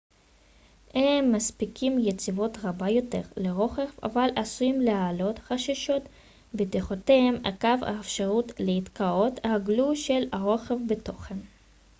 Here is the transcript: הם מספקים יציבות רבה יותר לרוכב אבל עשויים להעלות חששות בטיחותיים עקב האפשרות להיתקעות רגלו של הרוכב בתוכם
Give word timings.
הם 0.93 1.31
מספקים 1.31 1.99
יציבות 1.99 2.57
רבה 2.63 2.89
יותר 2.89 3.21
לרוכב 3.37 3.87
אבל 4.03 4.29
עשויים 4.35 4.81
להעלות 4.81 5.39
חששות 5.39 6.01
בטיחותיים 6.53 7.45
עקב 7.45 7.83
האפשרות 7.83 8.59
להיתקעות 8.59 9.33
רגלו 9.55 9.95
של 9.95 10.27
הרוכב 10.33 10.75
בתוכם 10.87 11.37